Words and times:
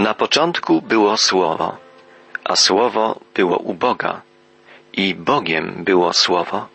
Na 0.00 0.14
początku 0.14 0.82
było 0.82 1.16
Słowo, 1.16 1.76
a 2.44 2.56
Słowo 2.56 3.20
było 3.34 3.56
u 3.58 3.74
Boga 3.74 4.22
i 4.92 5.14
Bogiem 5.14 5.84
było 5.84 6.12
Słowo. 6.12 6.68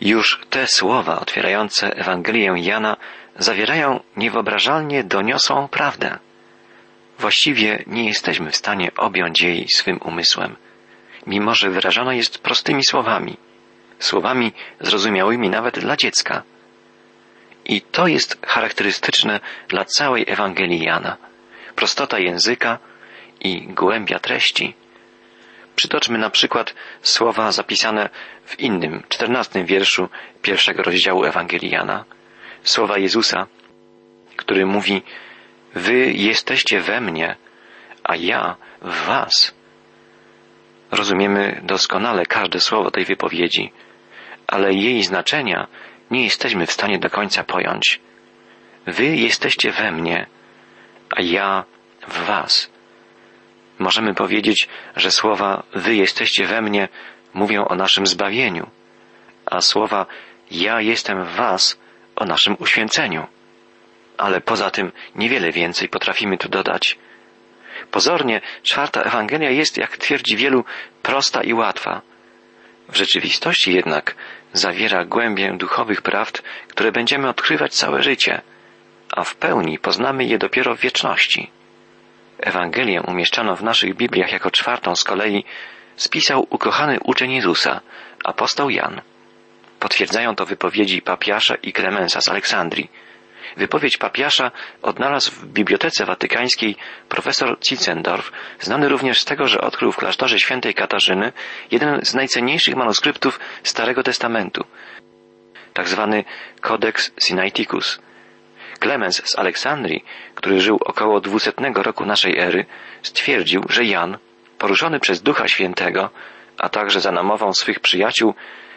Już 0.00 0.40
te 0.50 0.66
słowa 0.66 1.20
otwierające 1.20 1.96
Ewangelię 1.96 2.54
Jana 2.56 2.96
zawierają 3.36 4.00
niewyobrażalnie 4.16 5.04
doniosłą 5.04 5.68
prawdę. 5.68 6.18
Właściwie 7.18 7.84
nie 7.86 8.04
jesteśmy 8.08 8.50
w 8.50 8.56
stanie 8.56 8.90
objąć 8.96 9.42
jej 9.42 9.68
swym 9.68 9.98
umysłem, 10.04 10.56
mimo 11.26 11.54
że 11.54 11.70
wyrażana 11.70 12.14
jest 12.14 12.38
prostymi 12.38 12.84
słowami, 12.84 13.36
słowami 13.98 14.52
zrozumiałymi 14.80 15.50
nawet 15.50 15.78
dla 15.78 15.96
dziecka. 15.96 16.42
I 17.64 17.80
to 17.80 18.06
jest 18.06 18.46
charakterystyczne 18.46 19.40
dla 19.68 19.84
całej 19.84 20.24
Ewangelii 20.28 20.84
Jana. 20.84 21.31
Prostota 21.76 22.18
języka 22.18 22.78
i 23.40 23.66
głębia 23.66 24.18
treści. 24.18 24.74
Przytoczmy 25.76 26.18
na 26.18 26.30
przykład 26.30 26.74
słowa 27.02 27.52
zapisane 27.52 28.08
w 28.44 28.60
innym, 28.60 29.02
czternastym 29.08 29.66
wierszu 29.66 30.08
pierwszego 30.42 30.82
rozdziału 30.82 31.24
Ewangelii 31.24 31.70
Jana. 31.70 32.04
Słowa 32.62 32.98
Jezusa, 32.98 33.46
który 34.36 34.66
mówi, 34.66 35.02
Wy 35.74 36.12
jesteście 36.12 36.80
we 36.80 37.00
mnie, 37.00 37.36
a 38.04 38.16
ja 38.16 38.56
w 38.82 39.06
Was. 39.06 39.54
Rozumiemy 40.90 41.60
doskonale 41.64 42.26
każde 42.26 42.60
słowo 42.60 42.90
tej 42.90 43.04
wypowiedzi, 43.04 43.72
ale 44.46 44.74
jej 44.74 45.02
znaczenia 45.02 45.66
nie 46.10 46.24
jesteśmy 46.24 46.66
w 46.66 46.72
stanie 46.72 46.98
do 46.98 47.10
końca 47.10 47.44
pojąć. 47.44 48.00
Wy 48.86 49.16
jesteście 49.16 49.72
we 49.72 49.92
mnie, 49.92 50.26
a 51.16 51.22
ja 51.22 51.64
w 52.08 52.26
Was. 52.26 52.70
Możemy 53.78 54.14
powiedzieć, 54.14 54.68
że 54.96 55.10
słowa 55.10 55.62
Wy 55.74 55.94
jesteście 55.94 56.46
we 56.46 56.62
mnie 56.62 56.88
mówią 57.34 57.64
o 57.64 57.74
naszym 57.74 58.06
zbawieniu, 58.06 58.70
a 59.46 59.60
słowa 59.60 60.06
Ja 60.50 60.80
jestem 60.80 61.24
w 61.24 61.30
Was 61.34 61.78
o 62.16 62.24
naszym 62.24 62.56
uświęceniu. 62.58 63.26
Ale 64.18 64.40
poza 64.40 64.70
tym 64.70 64.92
niewiele 65.14 65.52
więcej 65.52 65.88
potrafimy 65.88 66.38
tu 66.38 66.48
dodać. 66.48 66.98
Pozornie 67.90 68.40
czwarta 68.62 69.02
Ewangelia 69.02 69.50
jest, 69.50 69.78
jak 69.78 69.96
twierdzi 69.96 70.36
wielu, 70.36 70.64
prosta 71.02 71.42
i 71.42 71.52
łatwa. 71.52 72.00
W 72.88 72.96
rzeczywistości 72.96 73.74
jednak 73.74 74.14
zawiera 74.52 75.04
głębię 75.04 75.56
duchowych 75.56 76.02
prawd, 76.02 76.42
które 76.68 76.92
będziemy 76.92 77.28
odkrywać 77.28 77.74
całe 77.74 78.02
życie, 78.02 78.42
a 79.12 79.24
w 79.24 79.34
pełni 79.34 79.78
poznamy 79.78 80.24
je 80.24 80.38
dopiero 80.38 80.76
w 80.76 80.80
wieczności. 80.80 81.50
Ewangelię 82.38 83.02
umieszczano 83.02 83.56
w 83.56 83.62
naszych 83.62 83.94
Bibliach 83.94 84.32
jako 84.32 84.50
czwartą 84.50 84.96
z 84.96 85.04
kolei 85.04 85.44
spisał 85.96 86.46
ukochany 86.50 86.98
uczeń 87.00 87.32
Jezusa, 87.32 87.80
apostoł 88.24 88.70
Jan. 88.70 89.00
Potwierdzają 89.80 90.36
to 90.36 90.46
wypowiedzi 90.46 91.02
papiasza 91.02 91.54
i 91.54 91.72
Klemensa 91.72 92.20
z 92.20 92.28
Aleksandrii. 92.28 92.90
Wypowiedź 93.56 93.96
papiasza 93.96 94.50
odnalazł 94.82 95.32
w 95.32 95.46
Bibliotece 95.46 96.04
Watykańskiej 96.04 96.76
profesor 97.08 97.58
Zitzendorf, 97.64 98.32
znany 98.60 98.88
również 98.88 99.20
z 99.20 99.24
tego, 99.24 99.46
że 99.46 99.60
odkrył 99.60 99.92
w 99.92 99.96
klasztorze 99.96 100.38
świętej 100.38 100.74
Katarzyny 100.74 101.32
jeden 101.70 102.04
z 102.04 102.14
najcenniejszych 102.14 102.76
manuskryptów 102.76 103.40
Starego 103.62 104.02
Testamentu, 104.02 104.64
tak 105.72 105.88
zwany 105.88 106.24
Codex 106.60 107.12
Sinaiticus. 107.20 108.00
Klemens 108.82 109.22
z 109.24 109.38
Aleksandrii, 109.38 110.04
który 110.34 110.60
żył 110.60 110.78
około 110.84 111.20
200 111.20 111.52
roku 111.74 112.04
naszej 112.04 112.38
ery, 112.38 112.64
stwierdził, 113.02 113.62
że 113.68 113.84
Jan, 113.84 114.18
poruszony 114.58 115.00
przez 115.00 115.22
Ducha 115.22 115.48
Świętego, 115.48 116.10
a 116.58 116.68
także 116.68 117.00
za 117.00 117.12
namową 117.12 117.52
swych 117.52 117.80
przyjaciół, 117.80 118.34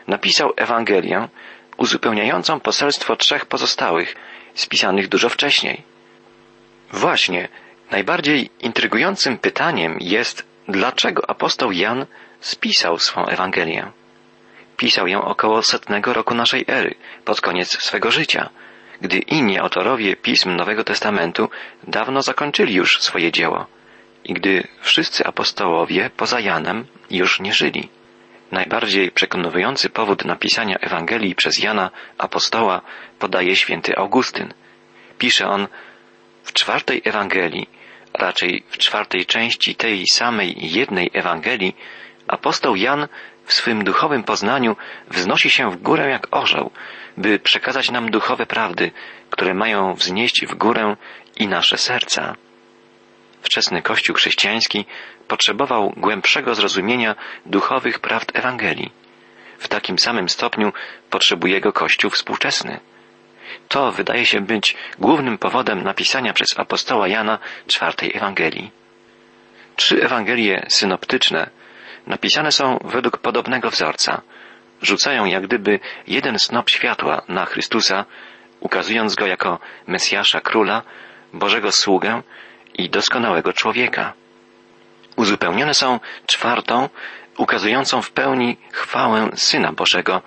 napisał 0.08 0.53
Ewangelię 0.58 1.28
uzupełniającą 1.78 2.59
poselstwo 2.59 3.16
trzech 3.16 3.46
pozostałych, 3.46 4.16
spisanych 4.53 5.07
dużo 5.07 5.29
wcześniej. 5.29 5.84
Właśnie, 6.91 7.47
najbardziej 7.91 8.50
intrygującym 8.59 9.38
pytaniem 9.38 9.97
jest, 10.02 10.47
dlaczego 10.68 11.29
apostoł 11.29 11.72
Jan 11.72 12.06
spisał 12.40 13.00
swą 13.00 13.25
Ewangelię. 13.25 13.91
Pisał 14.78 15.08
ją 15.08 15.22
około 15.22 15.63
setnego 15.63 16.13
roku 16.13 16.35
naszej 16.35 16.66
ery, 16.68 16.96
pod 17.25 17.41
koniec 17.41 17.84
swego 17.84 18.12
życia, 18.12 18.50
gdy 19.01 19.17
inni 19.17 19.59
autorowie 19.59 20.16
pism 20.16 20.56
Nowego 20.56 20.83
Testamentu 20.83 21.50
dawno 21.88 22.22
zakończyli 22.22 22.73
już 22.73 23.01
swoje 23.01 23.31
dzieło 23.31 23.66
i 24.23 24.33
gdy 24.33 24.67
wszyscy 24.81 25.25
apostołowie 25.25 26.09
poza 26.17 26.39
Janem 26.39 26.85
już 27.09 27.39
nie 27.39 27.53
żyli. 27.53 27.89
Najbardziej 28.51 29.11
przekonujący 29.11 29.89
powód 29.89 30.25
napisania 30.25 30.75
Ewangelii 30.78 31.35
przez 31.35 31.59
Jana 31.59 31.91
apostoła 32.17 32.81
podaje 33.19 33.55
święty 33.55 33.97
Augustyn. 33.97 34.53
Pisze 35.17 35.47
on 35.47 35.67
w 36.44 36.53
czwartej 36.53 37.01
Ewangelii, 37.05 37.69
raczej 38.13 38.63
w 38.69 38.78
czwartej 38.78 39.25
części 39.25 39.75
tej 39.75 40.07
samej 40.07 40.55
jednej 40.57 41.09
Ewangelii, 41.13 41.75
apostoł 42.28 42.75
Jan 42.75 43.08
w 43.46 43.53
swym 43.53 43.84
duchowym 43.84 44.24
poznaniu 44.24 44.75
wznosi 45.08 45.50
się 45.50 45.72
w 45.72 45.81
górę 45.81 46.09
jak 46.09 46.28
orzeł, 46.31 46.72
by 47.18 47.40
przekazać 47.40 47.91
nam 47.91 48.12
duchowe 48.12 48.46
prawdy, 48.46 48.91
które 49.30 49.53
mają 49.53 49.94
wznieść 49.94 50.46
w 50.46 50.56
górę 50.56 50.96
i 51.35 51.47
nasze 51.47 51.78
serca. 51.78 52.35
Wczesny 53.41 53.81
Kościół 53.81 54.16
chrześcijański 54.16 54.85
potrzebował 55.28 55.94
głębszego 55.97 56.56
zrozumienia 56.56 57.16
duchowych 57.46 58.00
prawd 58.00 58.40
Ewangelii. 58.40 58.91
W 59.58 59.68
takim 59.68 60.00
samym 60.00 60.30
stopniu 60.30 60.74
potrzebuje 61.09 61.62
go 61.62 61.74
Kościół 61.74 62.12
współczesny. 62.12 62.80
To 63.68 63.91
wydaje 63.91 64.25
się 64.25 64.41
być 64.41 64.75
głównym 65.00 65.38
powodem 65.38 65.84
napisania 65.84 66.34
przez 66.34 66.59
apostoła 66.59 67.08
Jana 67.08 67.40
czwartej 67.68 68.12
Ewangelii. 68.16 68.72
Trzy 69.75 70.03
Ewangelie 70.03 70.66
synoptyczne 70.69 71.50
napisane 72.07 72.51
są 72.51 72.79
według 72.83 73.17
podobnego 73.17 73.69
wzorca. 73.69 74.21
Rzucają 74.81 75.25
jak 75.25 75.43
gdyby 75.43 75.79
jeden 76.07 76.39
snop 76.39 76.69
światła 76.69 77.21
na 77.27 77.45
Chrystusa, 77.45 78.05
ukazując 78.59 79.16
go 79.16 79.25
jako 79.25 79.59
Mesjasza 79.88 80.41
Króla, 80.41 80.81
Bożego 81.33 81.71
Sługę 81.71 82.21
i 82.73 82.89
doskonałego 82.89 83.53
człowieka. 83.53 84.13
Uzupełnione 85.16 85.73
są 85.73 85.99
czwartą, 86.27 86.89
ukazującą 87.38 88.01
w 88.01 88.11
pełni 88.11 88.57
chwałę 88.72 89.29
Syna 89.35 89.72
Bożego, 89.72 90.22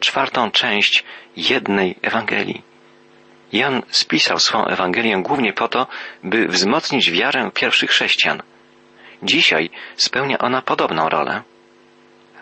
czwartą 0.00 0.50
część 0.50 1.04
jednej 1.36 1.96
Ewangelii. 2.02 2.62
Jan 3.52 3.82
spisał 3.88 4.38
swą 4.38 4.66
Ewangelię 4.66 5.22
głównie 5.22 5.52
po 5.52 5.68
to, 5.68 5.86
by 6.24 6.48
wzmocnić 6.48 7.10
wiarę 7.10 7.50
pierwszych 7.54 7.90
chrześcijan. 7.90 8.42
Dzisiaj 9.22 9.70
spełnia 9.96 10.38
ona 10.38 10.62
podobną 10.62 11.08
rolę. 11.08 11.42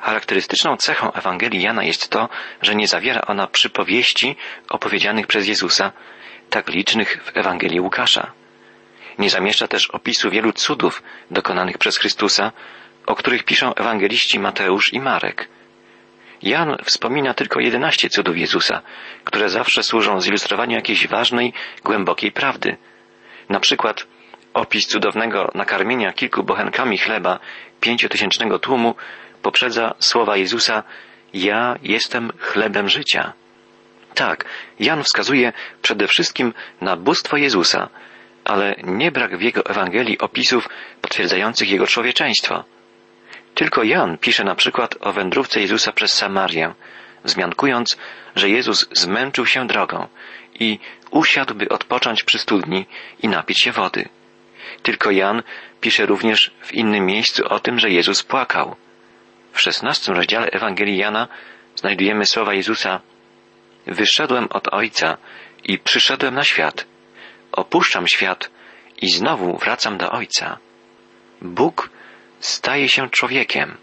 Charakterystyczną 0.01 0.77
cechą 0.77 1.13
Ewangelii 1.13 1.63
Jana 1.63 1.85
jest 1.85 2.09
to, 2.09 2.29
że 2.63 2.75
nie 2.75 2.89
zawiera 2.89 3.21
ona 3.21 3.47
przypowieści 3.47 4.37
opowiedzianych 4.71 5.27
przez 5.27 5.47
Jezusa, 5.47 5.93
tak 6.51 6.69
licznych 6.69 7.23
w 7.25 7.37
Ewangelii 7.37 7.81
Łukasza. 7.81 8.33
Nie 9.19 9.31
zamieszcza 9.31 9.69
też 9.69 9.91
opisu 9.91 10.31
wielu 10.31 10.53
cudów 10.53 11.03
dokonanych 11.31 11.79
przez 11.79 11.99
Chrystusa, 11.99 12.53
o 13.07 13.15
których 13.15 13.45
piszą 13.45 13.75
ewangeliści 13.75 14.39
Mateusz 14.39 14.93
i 14.93 15.01
Marek. 15.01 15.49
Jan 16.43 16.77
wspomina 16.85 17.35
tylko 17.35 17.61
jedenaście 17.61 18.11
cudów 18.11 18.37
Jezusa, 18.37 18.83
które 19.25 19.49
zawsze 19.49 19.83
służą 19.83 20.21
zilustrowaniu 20.21 20.77
jakiejś 20.77 21.07
ważnej, 21.07 21.53
głębokiej 21.85 22.33
prawdy. 22.33 22.77
Na 23.49 23.61
przykład 23.61 24.07
opis 24.59 24.87
cudownego 24.87 25.51
nakarmienia 25.55 26.13
kilku 26.13 26.43
bochenkami 26.43 26.99
chleba 26.99 27.39
pięciotysięcznego 27.81 28.59
tłumu 28.59 28.95
poprzedza 29.43 29.95
słowa 29.99 30.37
Jezusa 30.37 30.83
Ja 31.35 31.77
jestem 31.83 32.33
chlebem 32.39 32.89
życia. 32.89 33.33
Tak, 34.15 34.45
Jan 34.81 35.03
wskazuje 35.05 35.53
przede 35.83 36.07
wszystkim 36.09 36.55
na 36.81 36.97
bóstwo 36.97 37.37
Jezusa, 37.37 37.89
ale 38.45 38.75
nie 38.85 39.13
brak 39.13 39.39
w 39.39 39.43
jego 39.43 39.65
Ewangelii 39.67 40.19
opisów 40.19 40.69
potwierdzających 41.03 41.71
jego 41.71 41.87
człowieczeństwo. 41.87 42.65
Tylko 43.55 43.83
Jan 43.83 44.19
pisze 44.19 44.45
na 44.45 44.55
przykład 44.55 44.95
o 45.01 45.13
wędrówce 45.13 45.61
Jezusa 45.61 45.93
przez 45.93 46.13
Samarię, 46.13 46.75
wzmiankując, 47.25 47.97
że 48.37 48.51
Jezus 48.51 48.89
zmęczył 48.93 49.47
się 49.47 49.67
drogą 49.67 50.07
i 50.61 50.79
usiadł, 51.11 51.55
by 51.55 51.69
odpocząć 51.69 52.25
przy 52.25 52.39
studni 52.39 52.87
i 53.23 53.29
napić 53.29 53.59
się 53.59 53.73
wody. 53.73 54.09
Tylko 54.83 55.11
Jan 55.11 55.43
pisze 55.81 56.07
również 56.07 56.51
w 56.63 56.75
innym 56.75 57.07
miejscu 57.07 57.49
o 57.49 57.61
tym, 57.61 57.79
że 57.79 57.91
Jezus 57.91 58.23
płakał. 58.23 58.77
W 59.53 59.61
szesnastym 59.61 60.15
rozdziale 60.15 60.47
Ewangelii 60.51 60.97
Jana 60.97 61.29
znajdujemy 61.75 62.27
słowa 62.27 62.55
Jezusa 62.55 63.01
Wyszedłem 63.89 64.49
od 64.51 64.69
Ojca 64.69 65.17
i 65.65 65.79
przyszedłem 65.79 66.35
na 66.35 66.45
świat. 66.45 66.87
Opuszczam 67.53 68.09
świat 68.09 68.51
I 69.03 69.09
znowu 69.11 69.59
wracam 69.59 69.99
do 69.99 70.11
Ojca. 70.11 70.59
Bóg 71.43 71.91
staje 72.41 72.89
się 72.89 73.11
człowiekiem. 73.11 73.77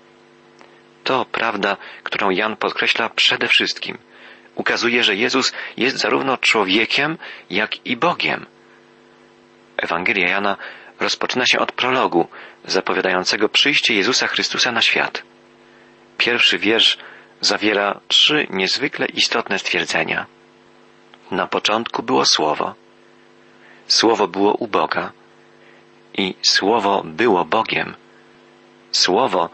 To 1.04 1.26
prawda, 1.26 1.78
którą 2.04 2.30
Jan 2.30 2.56
podkreśla 2.56 3.10
przede 3.10 3.48
wszystkim. 3.48 3.98
Ukazuje, 4.56 5.04
że 5.04 5.16
Jezus 5.16 5.54
jest 5.78 5.98
zarówno 5.98 6.38
człowiekiem, 6.38 7.18
jak 7.50 7.86
i 7.86 7.98
Bogiem. 7.98 8.46
Ewangelia 9.78 10.30
Jana 10.30 10.58
rozpoczyna 11.00 11.46
się 11.46 11.60
od 11.60 11.72
prologu 11.72 12.28
zapowiadającego 12.66 13.50
przyjście 13.50 13.94
Jezusa 13.94 14.28
Chrystusa 14.28 14.72
na 14.72 14.82
świat. 14.82 15.24
Pierwszy 16.18 16.58
wiersz 16.58 16.98
zawiera 17.42 18.00
trzy 18.08 18.48
niezwykle 18.50 19.06
istotne 19.06 19.60
stwierdzenia. 19.60 20.26
Na 21.32 21.48
początku 21.48 22.04
było 22.04 22.26
Słowo. 22.26 22.76
Słowo 23.88 24.28
było 24.28 24.54
u 24.54 24.68
Boga 24.68 25.12
i 26.18 26.36
Słowo 26.42 27.04
było 27.06 27.46
Bogiem. 27.46 27.96
Słowo 28.92 29.50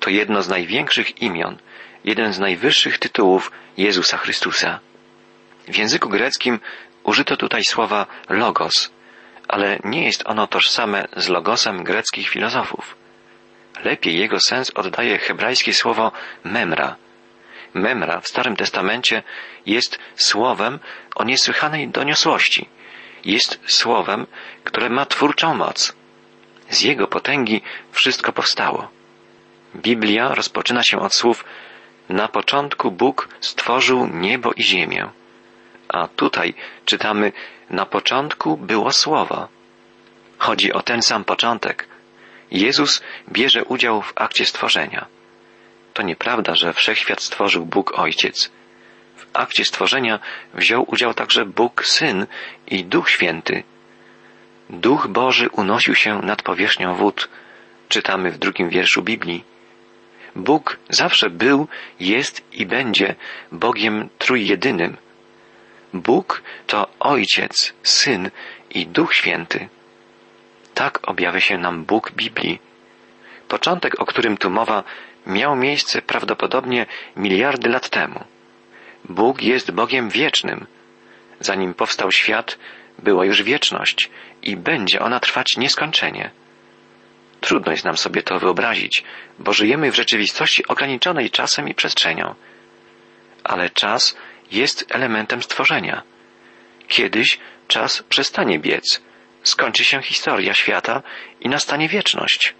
to 0.00 0.10
jedno 0.10 0.42
z 0.42 0.48
największych 0.48 1.22
imion, 1.22 1.56
jeden 2.04 2.32
z 2.32 2.38
najwyższych 2.38 2.98
tytułów 2.98 3.52
Jezusa 3.76 4.16
Chrystusa. 4.16 4.80
W 5.68 5.76
języku 5.76 6.08
greckim 6.08 6.60
użyto 7.04 7.36
tutaj 7.36 7.64
słowa 7.64 8.06
logos, 8.28 8.90
ale 9.48 9.78
nie 9.84 10.04
jest 10.04 10.22
ono 10.26 10.46
tożsame 10.46 11.08
z 11.16 11.28
logosem 11.28 11.84
greckich 11.84 12.28
filozofów. 12.28 12.96
Lepiej 13.84 14.18
jego 14.18 14.40
sens 14.40 14.70
oddaje 14.74 15.18
hebrajskie 15.18 15.74
słowo 15.74 16.12
memra. 16.44 16.96
Memra 17.74 18.20
w 18.20 18.28
Starym 18.28 18.56
Testamencie 18.56 19.22
jest 19.66 19.98
słowem 20.14 20.78
o 21.14 21.24
niesłychanej 21.24 21.88
doniosłości. 21.88 22.68
Jest 23.24 23.60
słowem, 23.66 24.26
które 24.64 24.90
ma 24.90 25.06
twórczą 25.06 25.54
moc. 25.54 25.96
Z 26.70 26.82
jego 26.82 27.06
potęgi 27.06 27.62
wszystko 27.92 28.32
powstało. 28.32 28.88
Biblia 29.76 30.34
rozpoczyna 30.34 30.82
się 30.82 31.00
od 31.00 31.14
słów 31.14 31.44
Na 32.08 32.28
początku 32.28 32.90
Bóg 32.90 33.28
stworzył 33.40 34.06
niebo 34.06 34.52
i 34.52 34.62
ziemię. 34.62 35.08
A 35.88 36.08
tutaj 36.08 36.54
czytamy 36.84 37.32
Na 37.70 37.86
początku 37.86 38.56
było 38.56 38.92
Słowo. 38.92 39.48
Chodzi 40.38 40.72
o 40.72 40.82
ten 40.82 41.02
sam 41.02 41.24
początek. 41.24 41.88
Jezus 42.50 43.02
bierze 43.32 43.64
udział 43.64 44.02
w 44.02 44.12
akcie 44.16 44.46
stworzenia. 44.46 45.06
To 45.94 46.02
nieprawda, 46.02 46.54
że 46.54 46.72
wszechświat 46.72 47.22
stworzył 47.22 47.66
Bóg 47.66 47.98
Ojciec. 47.98 48.50
W 49.16 49.26
akcie 49.32 49.64
stworzenia 49.64 50.18
wziął 50.54 50.84
udział 50.88 51.14
także 51.14 51.44
Bóg 51.44 51.84
Syn 51.84 52.26
i 52.66 52.84
Duch 52.84 53.10
Święty. 53.10 53.62
Duch 54.70 55.08
Boży 55.08 55.48
unosił 55.52 55.94
się 55.94 56.18
nad 56.22 56.42
powierzchnią 56.42 56.94
wód, 56.94 57.28
czytamy 57.88 58.30
w 58.30 58.38
drugim 58.38 58.68
wierszu 58.68 59.02
Biblii. 59.02 59.44
Bóg 60.36 60.78
zawsze 60.88 61.30
był, 61.30 61.68
jest 62.00 62.44
i 62.52 62.66
będzie 62.66 63.14
Bogiem 63.52 64.08
trójjedynym. 64.18 64.96
Bóg 66.00 66.42
to 66.66 66.86
Ojciec, 67.00 67.72
Syn 67.82 68.30
i 68.70 68.86
Duch 68.86 69.14
Święty. 69.14 69.68
Tak 70.74 71.08
objawia 71.08 71.40
się 71.40 71.58
nam 71.58 71.84
Bóg 71.84 72.12
Biblii. 72.12 72.58
Początek, 73.48 74.00
o 74.00 74.06
którym 74.06 74.36
tu 74.36 74.50
mowa, 74.50 74.84
miał 75.26 75.56
miejsce 75.56 76.02
prawdopodobnie 76.02 76.86
miliardy 77.16 77.68
lat 77.68 77.88
temu. 77.88 78.24
Bóg 79.04 79.42
jest 79.42 79.70
Bogiem 79.70 80.08
wiecznym. 80.08 80.66
Zanim 81.40 81.74
powstał 81.74 82.12
świat, 82.12 82.58
była 82.98 83.24
już 83.24 83.42
wieczność 83.42 84.10
i 84.42 84.56
będzie 84.56 85.00
ona 85.00 85.20
trwać 85.20 85.56
nieskończenie. 85.56 86.30
Trudno 87.40 87.72
jest 87.72 87.84
nam 87.84 87.96
sobie 87.96 88.22
to 88.22 88.38
wyobrazić, 88.38 89.04
bo 89.38 89.52
żyjemy 89.52 89.90
w 89.90 89.96
rzeczywistości 89.96 90.66
ograniczonej 90.66 91.30
czasem 91.30 91.68
i 91.68 91.74
przestrzenią. 91.74 92.34
Ale 93.44 93.70
czas 93.70 94.16
jest 94.52 94.86
elementem 94.90 95.42
stworzenia. 95.42 96.02
Kiedyś 96.88 97.38
czas 97.68 98.02
przestanie 98.02 98.58
biec, 98.58 99.02
skończy 99.42 99.84
się 99.84 100.02
historia 100.02 100.54
świata 100.54 101.02
i 101.40 101.48
nastanie 101.48 101.88
wieczność. 101.88 102.54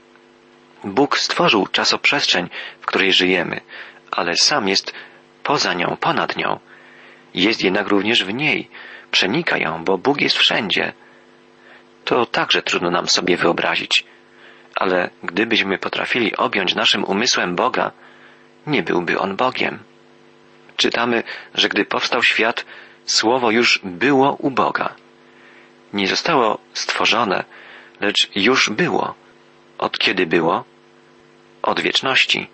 Bóg 0.85 1.19
stworzył 1.19 1.67
czasoprzestrzeń, 1.67 2.49
w 2.81 2.87
której 2.87 3.13
żyjemy, 3.13 3.61
ale 4.11 4.37
sam 4.37 4.69
jest 4.69 4.95
poza 5.43 5.75
nią, 5.75 5.97
ponad 6.01 6.37
nią. 6.37 6.61
Jest 7.35 7.63
jednak 7.63 7.89
również 7.89 8.25
w 8.25 8.35
niej, 8.35 8.71
przenika 9.11 9.59
ją, 9.59 9.85
bo 9.85 9.99
Bóg 9.99 10.21
jest 10.21 10.37
wszędzie. 10.37 10.93
To 12.05 12.27
także 12.27 12.63
trudno 12.63 12.91
nam 12.91 13.09
sobie 13.09 13.37
wyobrazić 13.37 14.05
ale 14.77 15.11
gdybyśmy 15.23 15.79
potrafili 15.79 16.37
objąć 16.37 16.75
naszym 16.75 17.05
umysłem 17.05 17.57
Boga, 17.57 17.93
nie 18.67 18.83
byłby 18.83 19.19
On 19.19 19.37
Bogiem. 19.37 19.79
Czytamy, 20.77 21.23
że 21.55 21.69
gdy 21.69 21.85
powstał 21.85 22.23
świat, 22.23 22.65
Słowo 23.07 23.51
już 23.51 23.81
było 23.85 24.33
u 24.33 24.51
Boga. 24.51 24.95
Nie 25.93 26.07
zostało 26.07 26.59
stworzone, 26.73 27.45
lecz 28.01 28.31
już 28.35 28.71
było. 28.71 29.15
Od 29.79 29.99
kiedy 29.99 30.27
było? 30.27 30.65
Od 31.63 31.81
wieczności. 31.81 32.49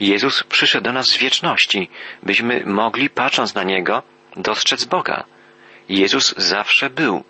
Jezus 0.00 0.42
przyszedł 0.42 0.84
do 0.84 0.92
nas 0.92 1.06
z 1.06 1.16
wieczności, 1.16 1.88
byśmy 2.22 2.62
mogli, 2.66 3.10
patrząc 3.10 3.54
na 3.54 3.62
Niego, 3.62 4.02
dostrzec 4.36 4.84
Boga. 4.84 5.24
Jezus 5.88 6.34
zawsze 6.36 6.90
był. 6.90 7.24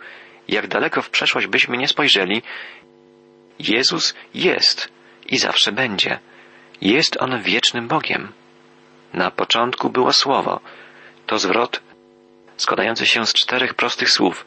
Jak 0.48 0.66
daleko 0.66 1.02
w 1.02 1.10
przeszłość 1.10 1.46
byśmy 1.46 1.76
nie 1.76 1.88
spojrzeli, 1.88 2.42
Jezus 3.58 4.14
jest 4.34 4.92
i 5.26 5.38
zawsze 5.38 5.72
będzie. 5.72 6.18
Jest 6.80 7.16
On 7.20 7.42
wiecznym 7.42 7.88
Bogiem. 7.88 8.32
Na 9.14 9.30
początku 9.30 9.90
było 9.90 10.12
Słowo. 10.12 10.60
To 11.26 11.38
zwrot 11.38 11.80
składający 12.56 13.06
się 13.06 13.26
z 13.26 13.32
czterech 13.32 13.74
prostych 13.74 14.10
słów, 14.10 14.46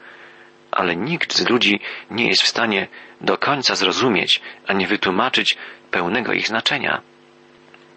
ale 0.72 0.96
nikt 0.96 1.34
z 1.34 1.50
ludzi 1.50 1.80
nie 2.12 2.28
jest 2.28 2.42
w 2.42 2.48
stanie 2.48 2.88
do 3.22 3.38
końca 3.38 3.76
zrozumieć 3.76 4.42
ani 4.68 4.88
wytłumaczyć 4.88 5.58
pełnego 5.92 6.34
ich 6.34 6.48
znaczenia. 6.48 7.02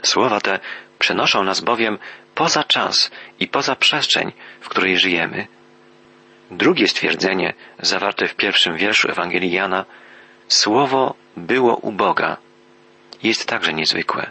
Słowa 0.02 0.40
te 0.40 0.60
przenoszą 0.98 1.44
nas 1.44 1.60
bowiem 1.60 1.98
poza 2.34 2.64
czas 2.64 3.10
i 3.40 3.48
poza 3.48 3.76
przestrzeń, 3.76 4.32
w 4.60 4.68
której 4.68 4.98
żyjemy. 4.98 5.46
Drugie 6.50 6.88
stwierdzenie, 6.88 7.52
zawarte 7.78 8.28
w 8.28 8.34
pierwszym 8.34 8.76
wierszu 8.76 9.10
Ewangelii 9.10 9.52
Jana, 9.52 9.84
Słowo 10.48 11.14
było 11.36 11.76
u 11.76 11.92
Boga 11.92 12.36
jest 13.22 13.46
także 13.46 13.72
niezwykłe. 13.72 14.30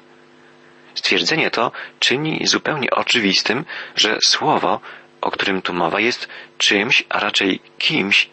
Stwierdzenie 0.98 1.52
to 1.52 1.72
czyni 2.00 2.48
zupełnie 2.48 2.90
oczywistym, 2.92 3.66
że 3.96 4.18
Słowo, 4.28 4.80
o 5.22 5.32
którym 5.32 5.62
tu 5.62 5.74
mowa, 5.74 6.00
jest 6.00 6.28
czymś, 6.58 7.04
a 7.10 7.20
raczej 7.20 7.60
kimś 7.78 8.30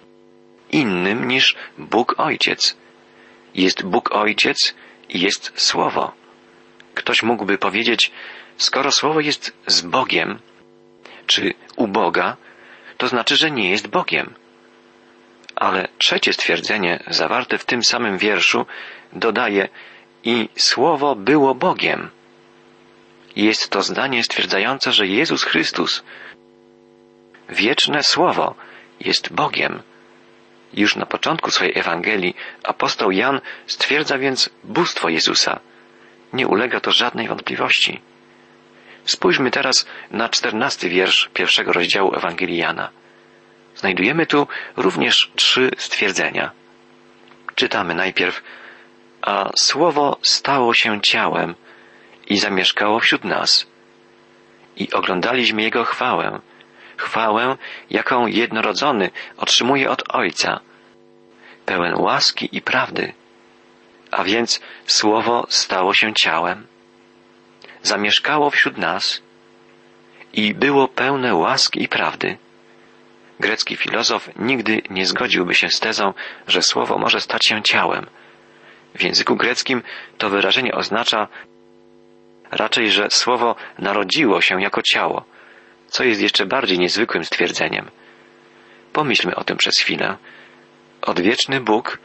innym 0.71 1.28
niż 1.28 1.56
Bóg 1.78 2.14
Ojciec. 2.18 2.76
Jest 3.54 3.83
Bóg 3.83 4.12
Ojciec 4.12 4.75
i 5.09 5.21
jest 5.21 5.52
Słowo. 5.56 6.12
Ktoś 6.94 7.23
mógłby 7.23 7.59
powiedzieć, 7.59 8.11
skoro 8.56 8.92
Słowo 8.92 9.21
jest 9.21 9.56
z 9.66 9.80
Bogiem, 9.80 10.38
czy 11.26 11.54
u 11.76 11.88
Boga, 11.88 12.37
to 12.97 13.09
znaczy, 13.09 13.37
że 13.37 13.50
nie 13.50 13.71
jest 13.71 13.88
Bogiem. 13.88 14.35
Ale 15.56 15.88
trzecie 15.99 16.33
stwierdzenie, 16.33 17.02
zawarte 17.06 17.59
w 17.59 17.64
tym 17.64 17.85
samym 17.85 18.18
wierszu, 18.18 18.66
dodaje 19.12 19.68
i 20.23 20.49
Słowo 20.56 21.16
było 21.16 21.54
Bogiem. 21.54 22.11
Jest 23.37 23.71
to 23.71 23.83
zdanie 23.83 24.25
stwierdzające, 24.25 24.93
że 24.93 25.07
Jezus 25.07 25.45
Chrystus, 25.45 26.03
wieczne 27.49 28.03
Słowo, 28.03 28.55
jest 29.00 29.33
Bogiem. 29.33 29.83
Już 30.75 30.97
na 30.97 31.07
początku 31.07 31.50
swojej 31.50 31.79
Ewangelii 31.79 32.37
apostoł 32.62 33.11
Jan 33.11 33.41
stwierdza 33.67 34.19
więc 34.19 34.50
bóstwo 34.64 35.09
Jezusa. 35.09 35.61
Nie 36.33 36.49
ulega 36.49 36.81
to 36.81 36.91
żadnej 36.91 37.29
wątpliwości. 37.29 38.00
Spójrzmy 39.05 39.50
teraz 39.50 39.87
na 40.11 40.29
czternasty 40.29 40.88
wiersz 40.88 41.31
pierwszego 41.35 41.73
rozdziału 41.73 42.14
Ewangelii 42.14 42.57
Jana. 42.57 42.91
Znajdujemy 43.76 44.26
tu 44.26 44.47
również 44.76 45.31
trzy 45.37 45.71
stwierdzenia. 45.79 46.50
Czytamy 47.55 47.95
najpierw, 47.95 48.43
a 49.23 49.50
słowo 49.57 50.19
stało 50.23 50.75
się 50.75 51.00
ciałem 51.00 51.55
i 52.26 52.37
zamieszkało 52.37 53.00
wśród 53.00 53.25
nas. 53.25 53.66
I 54.76 54.93
oglądaliśmy 54.93 55.62
Jego 55.62 55.85
chwałę, 55.85 56.40
chwałę, 56.97 57.57
jaką 57.90 58.26
jednorodzony 58.26 59.11
otrzymuje 59.37 59.90
od 59.90 60.02
Ojca, 60.09 60.61
pełen 61.66 61.95
łaski 61.95 62.49
i 62.52 62.62
prawdy. 62.62 63.12
A 64.11 64.25
więc 64.25 64.61
słowo 64.87 65.47
stało 65.49 65.95
się 65.95 66.14
ciałem, 66.14 66.66
zamieszkało 67.83 68.50
wśród 68.50 68.78
nas 68.78 69.23
i 70.33 70.54
było 70.54 70.88
pełne 70.88 71.35
łaski 71.35 71.83
i 71.83 71.88
prawdy. 71.88 72.38
Grecki 73.40 73.76
filozof 73.76 74.31
nigdy 74.37 74.83
nie 74.90 75.07
zgodziłby 75.07 75.54
się 75.54 75.69
z 75.69 75.81
tezą, 75.81 76.14
że 76.47 76.62
słowo 76.62 76.99
może 76.99 77.21
stać 77.21 77.47
się 77.47 77.62
ciałem. 77.62 78.07
W 78.95 79.02
języku 79.02 79.37
greckim 79.37 79.83
to 80.19 80.31
wyrażenie 80.31 80.75
oznacza 80.75 81.28
raczej, 82.54 82.90
że 82.90 83.06
słowo 83.11 83.56
narodziło 83.78 84.40
się 84.40 84.62
jako 84.62 84.82
ciało, 84.82 85.25
co 85.87 86.04
jest 86.04 86.23
jeszcze 86.23 86.46
bardziej 86.46 86.78
niezwykłym 86.78 87.25
stwierdzeniem. 87.25 87.90
Pomyślmy 88.92 89.37
o 89.37 89.44
tym 89.44 89.56
przez 89.56 89.78
chwilę. 89.78 90.16
Odwieczny 91.02 91.61
Bóg 91.61 91.99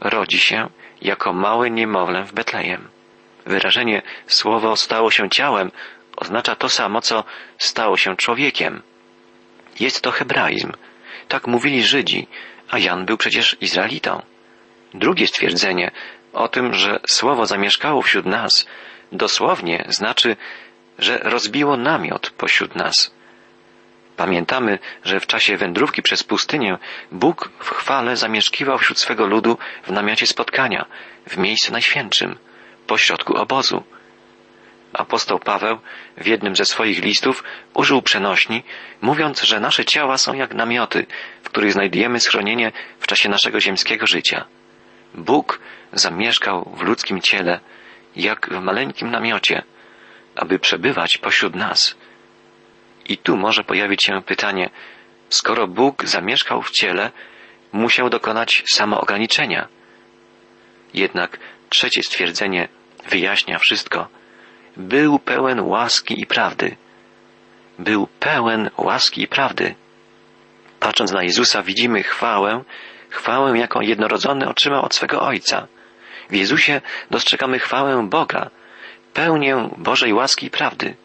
rodzi 0.00 0.38
się 0.38 0.68
jako 1.02 1.32
małe 1.32 1.70
niemowlę 1.70 2.24
w 2.24 2.32
Betlejem. 2.32 2.88
Wyrażenie 3.46 4.02
słowo 4.26 4.76
stało 4.76 5.10
się 5.10 5.30
ciałem 5.30 5.70
oznacza 6.16 6.56
to 6.56 6.68
samo, 6.68 7.00
co 7.00 7.24
stało 7.58 7.96
się 7.96 8.16
człowiekiem. 8.16 8.82
Jest 9.80 10.00
to 10.00 10.10
hebraizm. 10.10 10.72
Tak 11.28 11.46
mówili 11.46 11.82
Żydzi, 11.82 12.26
a 12.70 12.78
Jan 12.78 13.04
był 13.04 13.16
przecież 13.16 13.56
Izraelitą. 13.60 14.22
Drugie 14.94 15.26
stwierdzenie 15.26 15.90
o 16.32 16.48
tym, 16.48 16.74
że 16.74 17.00
słowo 17.06 17.46
zamieszkało 17.46 18.02
wśród 18.02 18.26
nas, 18.26 18.66
dosłownie 19.12 19.84
znaczy, 19.88 20.36
że 20.98 21.18
rozbiło 21.18 21.76
namiot 21.76 22.30
pośród 22.30 22.74
nas. 22.74 23.14
Pamiętamy, 24.16 24.78
że 25.04 25.20
w 25.20 25.26
czasie 25.26 25.56
wędrówki 25.56 26.02
przez 26.02 26.22
pustynię 26.22 26.78
Bóg 27.12 27.50
w 27.58 27.70
chwale 27.70 28.16
zamieszkiwał 28.16 28.78
wśród 28.78 28.98
swego 28.98 29.26
ludu 29.26 29.58
w 29.82 29.90
namiocie 29.90 30.26
spotkania, 30.26 30.86
w 31.26 31.36
miejscu 31.36 31.72
najświętszym, 31.72 32.38
pośrodku 32.86 33.36
obozu. 33.36 33.84
Apostoł 34.92 35.38
Paweł 35.38 35.78
w 36.16 36.26
jednym 36.26 36.56
ze 36.56 36.64
swoich 36.64 37.04
listów 37.04 37.44
użył 37.74 38.02
przenośni, 38.02 38.62
mówiąc, 39.00 39.42
że 39.42 39.60
nasze 39.60 39.84
ciała 39.84 40.18
są 40.18 40.34
jak 40.34 40.54
namioty, 40.54 41.06
w 41.42 41.48
których 41.48 41.72
znajdujemy 41.72 42.20
schronienie 42.20 42.72
w 43.00 43.06
czasie 43.06 43.28
naszego 43.28 43.60
ziemskiego 43.60 44.06
życia. 44.06 44.44
Bóg 45.14 45.60
zamieszkał 45.92 46.72
w 46.76 46.82
ludzkim 46.82 47.20
ciele, 47.20 47.60
jak 48.16 48.48
w 48.50 48.60
maleńkim 48.60 49.10
namiocie, 49.10 49.62
aby 50.36 50.58
przebywać 50.58 51.18
pośród 51.18 51.54
nas. 51.54 51.96
I 53.08 53.16
tu 53.16 53.36
może 53.36 53.64
pojawić 53.64 54.04
się 54.04 54.22
pytanie, 54.22 54.70
skoro 55.28 55.66
Bóg 55.66 56.04
zamieszkał 56.04 56.62
w 56.62 56.70
ciele, 56.70 57.10
musiał 57.72 58.10
dokonać 58.10 58.62
samoograniczenia. 58.72 59.68
Jednak 60.94 61.38
trzecie 61.68 62.02
stwierdzenie 62.02 62.68
wyjaśnia 63.08 63.58
wszystko. 63.58 64.08
Był 64.76 65.18
pełen 65.18 65.60
łaski 65.60 66.20
i 66.20 66.26
prawdy. 66.26 66.76
Był 67.78 68.08
pełen 68.20 68.70
łaski 68.76 69.22
i 69.22 69.28
prawdy. 69.28 69.74
Patrząc 70.80 71.12
na 71.12 71.22
Jezusa 71.22 71.62
widzimy 71.62 72.02
chwałę, 72.02 72.64
chwałę, 73.10 73.58
jaką 73.58 73.80
jednorodzony 73.80 74.48
otrzymał 74.48 74.84
od 74.84 74.94
swego 74.94 75.22
Ojca. 75.22 75.66
W 76.30 76.34
Jezusie 76.34 76.80
dostrzegamy 77.10 77.58
chwałę 77.58 78.08
Boga, 78.08 78.50
pełnię 79.14 79.68
Bożej 79.76 80.12
łaski 80.12 80.46
i 80.46 80.50
prawdy. 80.50 80.96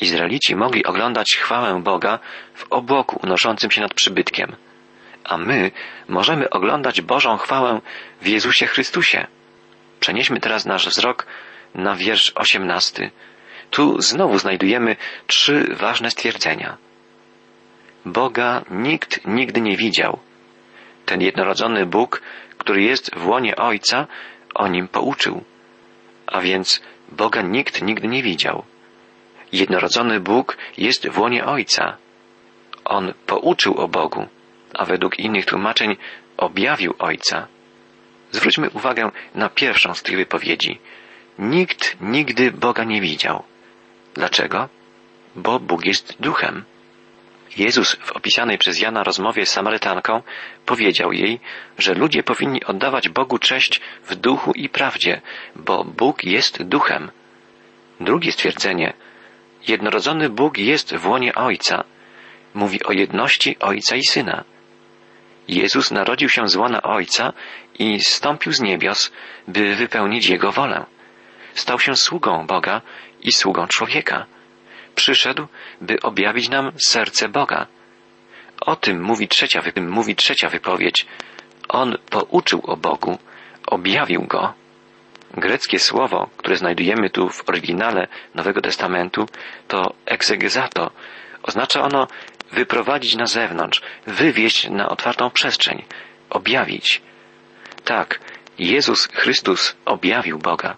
Izraelici 0.00 0.56
mogli 0.56 0.84
oglądać 0.84 1.36
chwałę 1.36 1.82
Boga 1.82 2.18
w 2.54 2.66
obłoku 2.70 3.20
unoszącym 3.22 3.70
się 3.70 3.80
nad 3.80 3.94
przybytkiem, 3.94 4.56
a 5.24 5.38
my 5.38 5.70
możemy 6.08 6.50
oglądać 6.50 7.00
Bożą 7.00 7.36
chwałę 7.36 7.80
w 8.22 8.26
Jezusie 8.26 8.66
Chrystusie. 8.66 9.26
Przenieśmy 10.00 10.40
teraz 10.40 10.66
nasz 10.66 10.88
wzrok 10.88 11.26
na 11.74 11.96
wiersz 11.96 12.32
osiemnasty. 12.34 13.10
Tu 13.70 14.00
znowu 14.00 14.38
znajdujemy 14.38 14.96
trzy 15.26 15.74
ważne 15.74 16.10
stwierdzenia. 16.10 16.76
Boga 18.04 18.64
nikt 18.70 19.26
nigdy 19.26 19.60
nie 19.60 19.76
widział. 19.76 20.18
Ten 21.06 21.20
jednorodzony 21.20 21.86
Bóg, 21.86 22.22
który 22.58 22.82
jest 22.82 23.14
w 23.14 23.26
łonie 23.26 23.56
Ojca, 23.56 24.06
o 24.58 24.68
nim 24.68 24.88
pouczył. 24.88 25.44
A 26.26 26.40
więc 26.40 26.82
Boga 27.08 27.42
nikt 27.42 27.82
nigdy 27.82 28.08
nie 28.08 28.22
widział. 28.22 28.64
Jednorodzony 29.52 30.20
Bóg 30.20 30.56
jest 30.78 31.08
w 31.08 31.18
łonie 31.18 31.44
Ojca. 31.44 31.96
On 32.84 33.12
pouczył 33.26 33.74
o 33.74 33.88
Bogu, 33.88 34.26
a 34.74 34.84
według 34.84 35.18
innych 35.18 35.46
tłumaczeń 35.46 35.96
objawił 36.36 36.94
Ojca. 36.98 37.46
Zwróćmy 38.30 38.70
uwagę 38.70 39.10
na 39.34 39.48
pierwszą 39.48 39.94
z 39.94 40.02
tych 40.02 40.16
wypowiedzi. 40.16 40.78
Nikt 41.38 41.96
nigdy 42.00 42.52
Boga 42.52 42.84
nie 42.84 43.00
widział. 43.00 43.42
Dlaczego? 44.14 44.68
Bo 45.36 45.60
Bóg 45.60 45.84
jest 45.84 46.16
duchem. 46.20 46.64
Jezus 47.56 47.94
w 47.94 48.12
opisanej 48.12 48.58
przez 48.58 48.80
Jana 48.80 49.04
rozmowie 49.04 49.46
z 49.46 49.50
Samarytanką 49.50 50.22
powiedział 50.66 51.12
jej, 51.12 51.40
że 51.78 51.94
ludzie 51.94 52.22
powinni 52.22 52.64
oddawać 52.64 53.08
Bogu 53.08 53.38
cześć 53.38 53.80
w 54.04 54.14
duchu 54.14 54.52
i 54.52 54.68
prawdzie, 54.68 55.20
bo 55.56 55.84
Bóg 55.84 56.24
jest 56.24 56.62
duchem. 56.62 57.10
Drugie 58.00 58.32
stwierdzenie. 58.32 58.92
Jednorodzony 59.68 60.30
Bóg 60.30 60.58
jest 60.58 60.94
w 60.94 61.06
łonie 61.06 61.34
Ojca. 61.34 61.84
Mówi 62.54 62.84
o 62.84 62.92
jedności 62.92 63.56
Ojca 63.58 63.96
i 63.96 64.02
Syna. 64.02 64.44
Jezus 65.48 65.90
narodził 65.90 66.28
się 66.28 66.48
z 66.48 66.56
łona 66.56 66.82
Ojca 66.82 67.32
i 67.78 68.00
stąpił 68.00 68.52
z 68.52 68.60
niebios, 68.60 69.12
by 69.48 69.74
wypełnić 69.74 70.28
Jego 70.28 70.52
wolę. 70.52 70.86
Stał 71.54 71.78
się 71.78 71.96
sługą 71.96 72.46
Boga 72.46 72.80
i 73.22 73.32
sługą 73.32 73.66
człowieka 73.66 74.26
przyszedł, 74.98 75.46
by 75.80 76.00
objawić 76.00 76.48
nam 76.48 76.72
serce 76.86 77.28
Boga. 77.28 77.66
O 78.60 78.76
tym 78.76 79.02
mówi 79.02 79.28
trzecia, 79.28 79.62
mówi 79.80 80.16
trzecia 80.16 80.48
wypowiedź. 80.48 81.06
On 81.68 81.98
pouczył 82.10 82.60
o 82.64 82.76
Bogu, 82.76 83.18
objawił 83.66 84.22
Go. 84.22 84.54
Greckie 85.30 85.78
słowo, 85.78 86.28
które 86.36 86.56
znajdujemy 86.56 87.10
tu 87.10 87.28
w 87.28 87.48
oryginale 87.48 88.06
Nowego 88.34 88.60
Testamentu, 88.60 89.28
to 89.68 89.94
exegezato. 90.06 90.90
Oznacza 91.42 91.82
ono 91.82 92.06
wyprowadzić 92.52 93.16
na 93.16 93.26
zewnątrz, 93.26 93.82
wywieźć 94.06 94.70
na 94.70 94.88
otwartą 94.88 95.30
przestrzeń, 95.30 95.84
objawić. 96.30 97.02
Tak, 97.84 98.20
Jezus 98.58 99.08
Chrystus 99.12 99.76
objawił 99.84 100.38
Boga. 100.38 100.76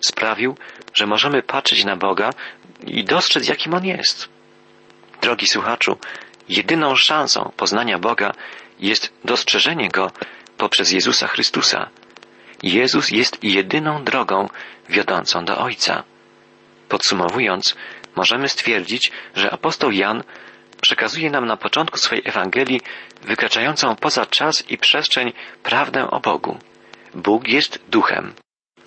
Sprawił, 0.00 0.56
że 0.94 1.06
możemy 1.06 1.42
patrzeć 1.42 1.84
na 1.84 1.96
Boga 1.96 2.30
i 2.86 3.04
dostrzec, 3.04 3.48
jakim 3.48 3.74
On 3.74 3.84
jest. 3.84 4.28
Drogi 5.22 5.46
słuchaczu, 5.46 5.98
jedyną 6.48 6.96
szansą 6.96 7.52
poznania 7.56 7.98
Boga 7.98 8.32
jest 8.80 9.12
dostrzeżenie 9.24 9.88
Go 9.88 10.10
poprzez 10.56 10.92
Jezusa 10.92 11.26
Chrystusa. 11.26 11.90
Jezus 12.62 13.10
jest 13.10 13.44
jedyną 13.44 14.04
drogą 14.04 14.48
wiodącą 14.88 15.44
do 15.44 15.58
Ojca. 15.58 16.04
Podsumowując, 16.88 17.76
możemy 18.16 18.48
stwierdzić, 18.48 19.12
że 19.34 19.50
apostoł 19.50 19.90
Jan 19.90 20.24
przekazuje 20.80 21.30
nam 21.30 21.46
na 21.46 21.56
początku 21.56 21.98
swojej 21.98 22.22
Ewangelii 22.26 22.80
wykraczającą 23.22 23.96
poza 23.96 24.26
czas 24.26 24.70
i 24.70 24.78
przestrzeń 24.78 25.32
prawdę 25.62 26.10
o 26.10 26.20
Bogu. 26.20 26.58
Bóg 27.14 27.48
jest 27.48 27.84
duchem. 27.88 28.34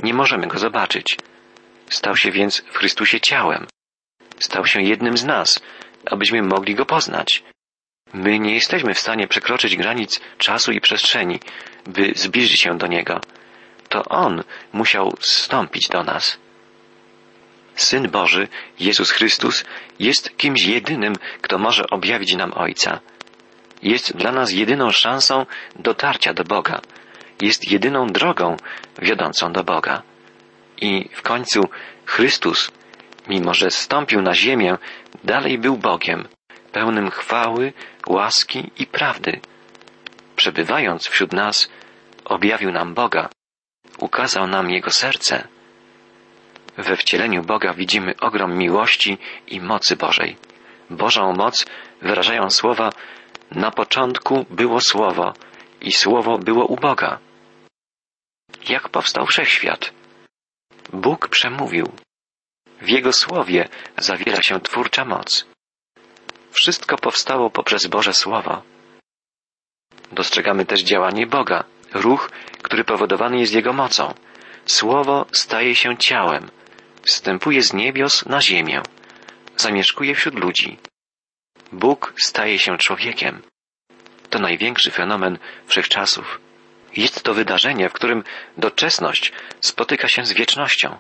Nie 0.04 0.14
możemy 0.14 0.48
go 0.48 0.58
zobaczyć. 0.60 1.18
Stał 1.90 2.18
się 2.18 2.32
więc 2.32 2.64
w 2.72 2.78
Chrystusie 2.78 3.22
ciałem. 3.22 3.68
Stał 4.40 4.66
się 4.66 4.82
jednym 4.82 5.18
z 5.18 5.24
nas, 5.26 5.60
abyśmy 6.06 6.42
mogli 6.42 6.76
go 6.76 6.86
poznać. 6.86 7.44
My 8.14 8.40
nie 8.40 8.54
jesteśmy 8.54 8.94
w 8.94 9.00
stanie 9.00 9.28
przekroczyć 9.28 9.76
granic 9.76 10.20
czasu 10.38 10.72
i 10.72 10.82
przestrzeni, 10.82 11.40
by 11.86 12.12
zbliżyć 12.16 12.62
się 12.62 12.78
do 12.78 12.88
Niego. 12.88 13.22
To 13.90 14.04
On 14.04 14.44
musiał 14.74 15.16
zstąpić 15.20 15.88
do 15.88 16.04
nas. 16.04 16.38
Syn 17.76 18.10
Boży, 18.10 18.48
Jezus 18.80 19.12
Chrystus, 19.12 19.66
jest 20.00 20.38
kimś 20.38 20.66
jedynym, 20.66 21.14
kto 21.42 21.58
może 21.58 21.90
objawić 21.90 22.36
nam 22.36 22.54
Ojca. 22.56 23.00
Jest 23.82 24.18
dla 24.18 24.32
nas 24.32 24.52
jedyną 24.52 24.92
szansą 24.92 25.46
dotarcia 25.76 26.34
do 26.34 26.44
Boga. 26.44 26.82
Jest 27.42 27.72
jedyną 27.72 28.08
drogą 28.08 28.58
wiodącą 29.02 29.54
do 29.54 29.64
Boga. 29.64 30.02
I 30.82 31.10
w 31.14 31.22
końcu 31.22 31.70
Chrystus 32.06 32.72
mimo 33.30 33.54
że 33.54 33.72
stąpił 33.72 34.22
na 34.22 34.34
ziemię, 34.34 34.78
dalej 35.24 35.58
był 35.58 35.78
Bogiem, 35.78 36.28
pełnym 36.72 37.12
chwały, 37.12 37.74
łaski 38.08 38.72
i 38.78 38.86
prawdy. 38.86 39.40
Przebywając 40.36 41.08
wśród 41.08 41.34
nas, 41.34 41.70
objawił 42.26 42.72
nam 42.72 42.94
Boga, 42.94 43.30
ukazał 44.00 44.48
nam 44.48 44.70
Jego 44.70 44.92
serce. 44.92 45.48
We 46.78 46.96
wcieleniu 46.98 47.44
Boga 47.44 47.74
widzimy 47.74 48.14
ogrom 48.20 48.58
miłości 48.58 49.18
i 49.48 49.62
mocy 49.62 49.96
Bożej. 49.96 50.38
Bożą 50.90 51.34
moc 51.34 51.66
wyrażają 52.02 52.50
słowa 52.50 52.90
Na 53.52 53.72
początku 53.72 54.46
było 54.50 54.82
Słowo 54.82 55.34
i 55.82 55.92
Słowo 55.92 56.38
było 56.38 56.66
u 56.66 56.76
Boga. 56.76 57.20
Jak 58.70 58.90
powstał 58.90 59.26
wszechświat? 59.26 59.92
Bóg 60.94 61.28
przemówił. 61.28 61.92
W 62.82 62.90
Jego 62.90 63.14
słowie 63.14 63.70
zawiera 63.98 64.42
się 64.42 64.60
twórcza 64.60 65.06
moc. 65.06 65.46
wszystko 66.52 66.98
powstało 66.98 67.50
poprzez 67.50 67.88
Boże 67.88 68.14
Słowo. 68.14 68.64
Dostrzegamy 70.12 70.66
też 70.66 70.82
działanie 70.82 71.28
Boga, 71.28 71.64
ruch, 71.94 72.32
który 72.62 72.84
powodowany 72.84 73.40
jest 73.40 73.54
Jego 73.54 73.74
mocą. 73.74 74.14
Słowo 74.66 75.26
staje 75.32 75.76
się 75.76 75.98
ciałem, 75.98 76.50
wstępuje 77.02 77.62
z 77.62 77.74
niebios 77.74 78.26
na 78.26 78.42
ziemię, 78.42 78.82
zamieszkuje 79.58 80.16
wśród 80.16 80.36
ludzi. 80.36 80.78
Bóg 81.72 82.14
staje 82.18 82.60
się 82.60 82.78
człowiekiem. 82.78 83.42
To 84.30 84.40
największy 84.40 84.92
fenomen 84.92 85.38
wszechczasów. 85.68 86.42
Jest 86.96 87.24
to 87.24 87.34
wydarzenie, 87.34 87.90
w 87.90 87.94
którym 87.94 88.24
doczesność 88.58 89.32
spotyka 89.62 90.08
się 90.08 90.26
z 90.26 90.34
wiecznością. 90.34 90.98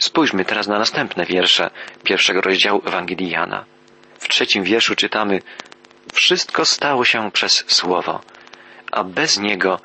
Spójrzmy 0.00 0.44
teraz 0.44 0.66
na 0.68 0.78
następne 0.78 1.26
wiersze 1.26 1.70
pierwszego 2.04 2.40
rozdziału 2.40 2.82
Ewangelii 2.86 3.30
Jana. 3.30 3.64
W 4.18 4.28
trzecim 4.28 4.64
wierszu 4.64 4.96
czytamy 4.96 5.42
Wszystko 6.12 6.64
stało 6.64 7.04
się 7.04 7.30
przez 7.30 7.64
Słowo, 7.66 8.20
a 8.92 9.04
bez 9.04 9.38
Niego 9.38 9.80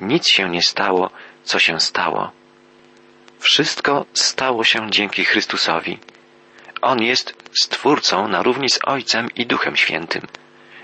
nic 0.00 0.28
się 0.28 0.50
nie 0.50 0.62
stało, 0.62 1.10
co 1.44 1.58
się 1.58 1.80
stało. 1.80 2.32
Wszystko 3.38 4.06
stało 4.12 4.64
się 4.64 4.90
dzięki 4.90 5.24
Chrystusowi. 5.24 5.98
On 6.82 7.02
jest 7.02 7.34
Stwórcą 7.60 8.28
na 8.28 8.42
równi 8.42 8.70
z 8.70 8.78
Ojcem 8.84 9.28
i 9.36 9.46
Duchem 9.46 9.76
Świętym. 9.76 10.22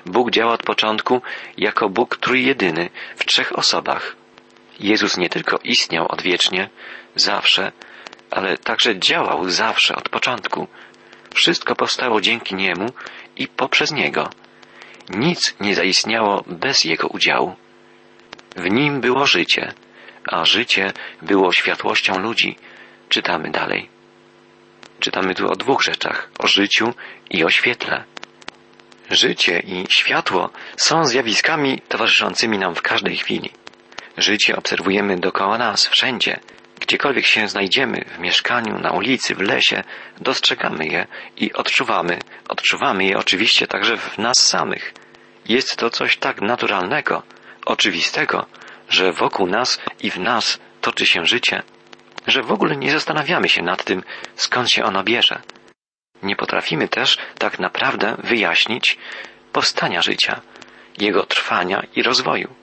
Bóg 0.07 0.31
działa 0.31 0.52
od 0.52 0.62
początku 0.62 1.23
jako 1.57 1.88
Bóg 1.88 2.17
trójjedyny 2.17 2.91
w 3.17 3.25
trzech 3.25 3.59
osobach. 3.59 4.17
Jezus 4.81 5.17
nie 5.17 5.29
tylko 5.29 5.59
istniał 5.64 6.07
odwiecznie, 6.12 6.69
zawsze, 7.14 7.73
ale 8.33 8.59
także 8.59 8.99
działał 8.99 9.51
zawsze 9.51 9.97
od 9.97 10.09
początku. 10.09 10.69
Wszystko 11.35 11.75
powstało 11.75 12.21
dzięki 12.21 12.55
Niemu 12.55 12.87
i 13.37 13.49
poprzez 13.49 13.93
Niego. 13.93 14.31
Nic 15.09 15.55
nie 15.61 15.75
zaistniało 15.75 16.45
bez 16.47 16.85
Jego 16.85 17.09
udziału. 17.09 17.57
W 18.57 18.71
Nim 18.71 19.01
było 19.01 19.27
życie, 19.27 19.73
a 20.27 20.45
życie 20.45 20.93
było 21.23 21.53
światłością 21.53 22.19
ludzi. 22.19 22.57
Czytamy 23.09 23.51
dalej. 23.51 23.89
Czytamy 25.01 25.35
tu 25.35 25.49
o 25.53 25.57
dwóch 25.57 25.83
rzeczach, 25.83 26.31
o 26.39 26.47
życiu 26.47 26.95
i 27.31 27.45
o 27.45 27.51
świetle. 27.51 28.05
Życie 29.11 29.62
i 29.67 29.87
światło 29.91 30.51
są 30.77 31.05
zjawiskami 31.05 31.81
towarzyszącymi 31.89 32.59
nam 32.59 32.75
w 32.75 32.83
każdej 32.83 33.17
chwili. 33.17 33.51
Życie 34.19 34.57
obserwujemy 34.57 35.17
dookoła 35.17 35.59
nas, 35.59 35.89
wszędzie. 35.89 36.41
Gdziekolwiek 36.93 37.27
się 37.27 37.49
znajdziemy, 37.49 38.05
w 38.17 38.19
mieszkaniu, 38.19 38.79
na 38.79 38.91
ulicy, 38.91 39.35
w 39.35 39.41
lesie, 39.41 39.85
dostrzegamy 40.21 40.87
je 40.87 41.07
i 41.37 41.53
odczuwamy. 41.53 42.19
Odczuwamy 42.49 43.05
je 43.05 43.19
oczywiście 43.19 43.67
także 43.67 43.97
w 43.97 44.19
nas 44.19 44.47
samych. 44.47 44.95
Jest 45.49 45.77
to 45.77 45.91
coś 45.91 46.17
tak 46.17 46.41
naturalnego, 46.41 47.23
oczywistego, 47.67 48.47
że 48.89 49.13
wokół 49.13 49.47
nas 49.47 49.81
i 50.01 50.11
w 50.11 50.19
nas 50.19 50.59
toczy 50.81 51.07
się 51.07 51.27
życie, 51.27 51.63
że 52.27 52.43
w 52.43 52.53
ogóle 52.53 52.77
nie 52.77 52.91
zastanawiamy 52.91 53.49
się 53.49 53.63
nad 53.63 53.85
tym, 53.85 54.03
skąd 54.37 54.71
się 54.71 54.85
ono 54.85 55.05
bierze. 55.05 55.41
Nie 56.23 56.37
potrafimy 56.37 56.89
też 56.89 57.19
tak 57.39 57.59
naprawdę 57.59 58.17
wyjaśnić 58.19 58.99
powstania 59.53 60.03
życia, 60.03 60.41
jego 60.99 61.27
trwania 61.27 61.83
i 61.97 62.03
rozwoju. 62.03 62.55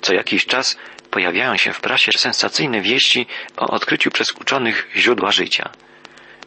Co 0.00 0.14
jakiś 0.14 0.46
czas 0.46 0.78
pojawiają 1.16 1.56
się 1.56 1.72
w 1.72 1.80
prasie 1.80 2.12
sensacyjne 2.12 2.80
wieści 2.80 3.26
o 3.56 3.66
odkryciu 3.66 4.10
przez 4.10 4.32
uczonych 4.32 4.88
źródła 4.96 5.30
życia. 5.32 5.70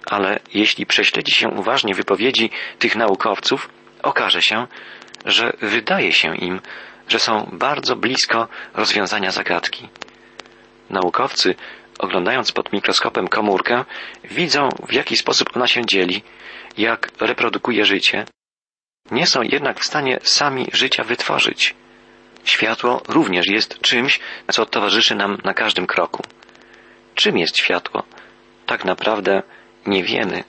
Ale 0.06 0.40
jeśli 0.54 0.86
prześledzi 0.86 1.32
się 1.32 1.48
uważnie 1.50 1.96
wypowiedzi 1.96 2.50
tych 2.80 2.96
naukowców, 2.96 3.70
okaże 4.04 4.42
się, 4.42 4.68
że 5.26 5.54
wydaje 5.62 6.14
się 6.14 6.36
im, 6.36 6.62
że 7.08 7.20
są 7.20 7.50
bardzo 7.54 7.96
blisko 7.96 8.48
rozwiązania 8.74 9.32
zagadki. 9.32 9.90
Naukowcy, 10.90 11.56
oglądając 12.00 12.52
pod 12.52 12.74
mikroskopem 12.74 13.28
komórkę, 13.28 13.86
widzą, 14.24 14.70
w 14.88 14.94
jaki 14.94 15.18
sposób 15.18 15.56
ona 15.56 15.68
się 15.68 15.86
dzieli, 15.86 16.24
jak 16.78 17.12
reprodukuje 17.20 17.86
życie. 17.86 18.26
Nie 19.12 19.28
są 19.28 19.42
jednak 19.42 19.80
w 19.80 19.86
stanie 19.86 20.20
sami 20.24 20.68
życia 20.74 21.04
wytworzyć. 21.04 21.76
Światło 22.44 23.02
również 23.08 23.48
jest 23.48 23.80
czymś, 23.82 24.20
co 24.52 24.66
towarzyszy 24.66 25.16
nam 25.16 25.38
na 25.44 25.54
każdym 25.54 25.88
kroku. 25.88 26.24
Czym 27.16 27.38
jest 27.38 27.58
światło? 27.58 28.04
Tak 28.66 28.86
naprawdę 28.86 29.44
nie 29.86 30.04
wiemy, 30.04 30.44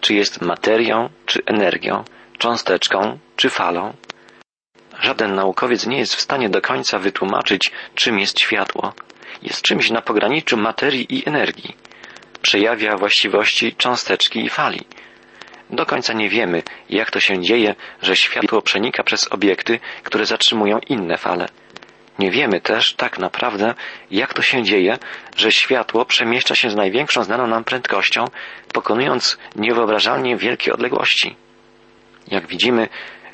czy 0.00 0.14
jest 0.14 0.40
materią, 0.40 1.08
czy 1.26 1.42
energią, 1.46 2.04
cząsteczką, 2.38 3.18
czy 3.36 3.50
falą. 3.50 3.92
Żaden 5.00 5.34
naukowiec 5.34 5.86
nie 5.86 5.98
jest 5.98 6.14
w 6.14 6.20
stanie 6.20 6.48
do 6.48 6.60
końca 6.60 6.98
wytłumaczyć, 6.98 7.72
czym 7.94 8.18
jest 8.18 8.40
światło. 8.40 8.92
Jest 9.42 9.62
czymś 9.62 9.90
na 9.90 10.02
pograniczu 10.02 10.56
materii 10.56 11.06
i 11.18 11.28
energii. 11.28 11.76
Przejawia 12.42 12.96
właściwości 12.96 13.74
cząsteczki 13.74 14.44
i 14.44 14.48
fali. 14.48 14.80
Do 15.72 15.86
końca 15.86 16.12
nie 16.12 16.28
wiemy, 16.28 16.62
jak 16.90 17.10
to 17.10 17.20
się 17.20 17.40
dzieje, 17.40 17.74
że 18.02 18.16
światło 18.16 18.62
przenika 18.62 19.02
przez 19.02 19.32
obiekty, 19.32 19.80
które 20.02 20.26
zatrzymują 20.26 20.78
inne 20.88 21.16
fale. 21.16 21.48
Nie 22.18 22.30
wiemy 22.30 22.60
też 22.60 22.94
tak 22.94 23.18
naprawdę, 23.18 23.74
jak 24.10 24.34
to 24.34 24.42
się 24.42 24.62
dzieje, 24.62 24.98
że 25.36 25.52
światło 25.52 26.04
przemieszcza 26.04 26.54
się 26.54 26.70
z 26.70 26.74
największą 26.76 27.24
znaną 27.24 27.46
nam 27.46 27.64
prędkością, 27.64 28.24
pokonując 28.72 29.38
niewyobrażalnie 29.56 30.36
wielkie 30.36 30.72
odległości. 30.72 31.36
Jak 32.28 32.46
widzimy, 32.46 32.88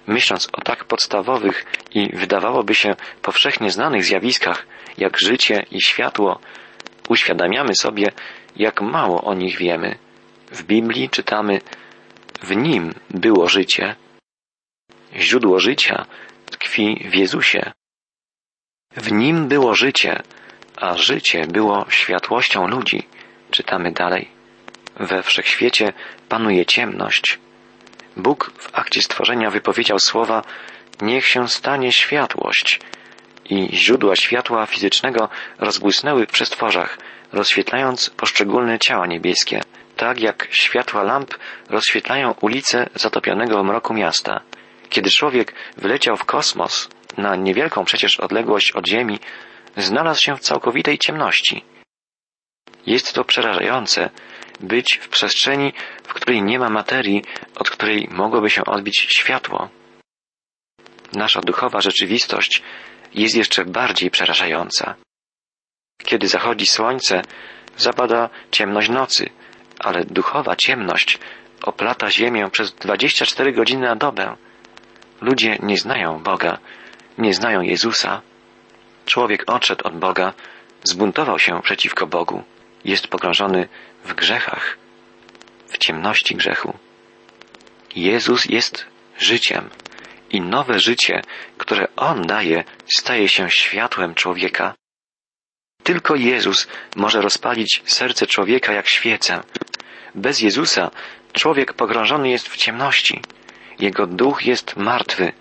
myśląc 0.07 0.48
o 0.53 0.61
tak 0.61 0.85
podstawowych 0.85 1.64
i 1.94 2.16
wydawałoby 2.16 2.74
się 2.74 2.94
powszechnie 3.22 3.70
znanych 3.70 4.05
zjawiskach, 4.05 4.66
jak 4.98 5.20
życie 5.20 5.64
i 5.70 5.83
światło, 5.83 6.40
uświadamiamy 7.09 7.74
sobie, 7.74 8.07
jak 8.57 8.81
mało 8.81 9.22
o 9.22 9.35
nich 9.35 9.59
wiemy. 9.59 9.98
W 10.51 10.62
Biblii 10.62 11.11
czytamy, 11.11 11.61
w 12.42 12.56
nim 12.56 12.94
było 13.10 13.48
życie. 13.48 13.96
Źródło 15.16 15.58
życia 15.58 16.06
tkwi 16.46 17.06
w 17.10 17.14
Jezusie. 17.14 17.72
W 18.96 19.12
nim 19.12 19.48
było 19.48 19.74
życie, 19.74 20.22
a 20.76 20.96
życie 20.96 21.46
było 21.46 21.86
światłością 21.88 22.68
ludzi. 22.68 23.06
Czytamy 23.50 23.92
dalej. 23.92 24.28
We 24.96 25.22
wszechświecie 25.22 25.92
panuje 26.28 26.66
ciemność. 26.66 27.38
Bóg 28.16 28.52
w 28.58 28.78
akcie 28.78 29.02
stworzenia 29.02 29.50
wypowiedział 29.50 29.98
słowa 29.98 30.42
Niech 31.00 31.26
się 31.26 31.48
stanie 31.48 31.92
światłość. 31.92 32.80
I 33.44 33.68
źródła 33.72 34.16
światła 34.16 34.66
fizycznego 34.66 35.28
rozbłysnęły 35.58 36.26
w 36.26 36.30
przestworzach, 36.30 36.98
rozświetlając 37.32 38.10
poszczególne 38.10 38.78
ciała 38.78 39.06
niebieskie 39.06 39.60
tak 39.98 40.20
jak 40.20 40.48
światła 40.50 41.02
lamp 41.02 41.34
rozświetlają 41.68 42.34
ulice 42.40 42.90
zatopionego 42.94 43.62
w 43.62 43.66
mroku 43.66 43.94
miasta. 43.94 44.40
Kiedy 44.88 45.11
człowiek 45.11 45.54
wyleciał 45.76 46.16
w 46.16 46.24
kosmos, 46.24 46.88
na 47.16 47.37
niewielką 47.37 47.84
przecież 47.84 48.20
odległość 48.20 48.72
od 48.72 48.87
Ziemi, 48.87 49.18
znalazł 49.76 50.22
się 50.22 50.37
w 50.37 50.40
całkowitej 50.40 50.98
ciemności. 50.98 51.64
Jest 52.87 53.14
to 53.14 53.24
przerażające 53.24 54.11
być 54.61 54.98
w 55.02 55.08
przestrzeni, 55.08 55.72
w 56.02 56.14
której 56.14 56.42
nie 56.42 56.58
ma 56.58 56.70
materii, 56.70 57.24
od 57.56 57.70
której 57.70 58.08
mogłoby 58.11 58.50
się 58.50 58.64
odbić 58.64 58.96
światło. 58.98 59.68
Nasza 61.12 61.40
duchowa 61.40 61.80
rzeczywistość 61.80 62.62
jest 63.14 63.37
jeszcze 63.37 63.64
bardziej 63.64 64.11
przerażająca. 64.11 64.94
Kiedy 66.04 66.28
zachodzi 66.28 66.66
słońce, 66.66 67.22
zapada 67.76 68.30
ciemność 68.50 68.88
nocy, 68.88 69.30
ale 69.78 70.04
duchowa 70.04 70.56
ciemność 70.56 71.18
oplata 71.62 72.10
ziemię 72.10 72.50
przez 72.50 72.72
24 72.72 73.52
godziny 73.52 73.86
na 73.86 73.96
dobę. 73.96 74.36
Ludzie 75.20 75.58
nie 75.62 75.78
znają 75.78 76.22
Boga, 76.22 76.58
nie 77.18 77.34
znają 77.34 77.60
Jezusa. 77.60 78.22
Człowiek 79.06 79.50
odszedł 79.50 79.86
od 79.86 79.98
Boga, 79.98 80.32
zbuntował 80.84 81.38
się 81.38 81.62
przeciwko 81.62 82.06
Bogu, 82.06 82.42
jest 82.84 83.08
pogrążony 83.08 83.68
w 84.04 84.14
grzechach, 84.14 84.78
w 85.66 85.78
ciemności 85.78 86.36
grzechu. 86.36 86.78
Jezus 87.96 88.44
jest 88.44 88.86
życiem 89.18 89.70
i 90.30 90.40
nowe 90.40 90.78
życie, 90.78 91.22
które 91.58 91.88
On 91.96 92.22
daje, 92.22 92.64
staje 92.86 93.28
się 93.28 93.50
światłem 93.50 94.14
człowieka. 94.14 94.74
Tylko 95.88 96.14
Jezus 96.14 96.68
może 96.96 97.20
rozpalić 97.20 97.83
serce 97.87 98.27
człowieka 98.27 98.72
jak 98.72 98.88
świecę, 98.88 99.40
bez 100.14 100.40
Jezusa 100.40 100.90
człowiek 101.33 101.72
pogrążony 101.72 102.31
jest 102.31 102.48
w 102.48 102.57
ciemności. 102.57 103.20
Jego 103.79 104.07
duch 104.07 104.46
jest 104.46 104.77
martwy. 104.77 105.33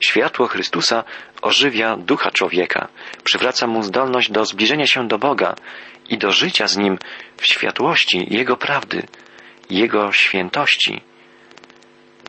Światło 0.00 0.46
Chrystusa 0.46 1.04
ożywia 1.42 1.96
ducha 1.96 2.30
człowieka, 2.30 2.88
przywraca 3.24 3.66
mu 3.66 3.82
zdolność 3.82 4.30
do 4.30 4.44
zbliżenia 4.44 4.86
się 4.86 5.08
do 5.08 5.18
Boga 5.18 5.54
i 6.08 6.18
do 6.18 6.30
życia 6.30 6.68
z 6.68 6.76
Nim 6.76 6.98
w 7.36 7.46
światłości 7.46 8.26
Jego 8.30 8.56
prawdy, 8.56 9.02
Jego 9.70 10.12
świętości. 10.12 11.00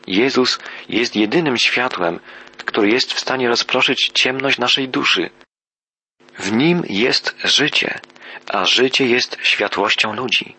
Jezus 0.07 0.59
jest 0.89 1.15
jedynym 1.15 1.57
światłem, 1.57 2.19
który 2.57 2.89
jest 2.89 3.13
w 3.13 3.19
stanie 3.19 3.47
rozproszyć 3.47 4.11
ciemność 4.13 4.57
naszej 4.57 4.89
duszy. 4.89 5.29
W 6.41 6.51
nim 6.51 6.83
jest 6.89 7.35
życie, 7.43 7.99
a 8.49 8.65
życie 8.65 9.05
jest 9.07 9.37
światłością 9.43 10.13
ludzi. 10.13 10.55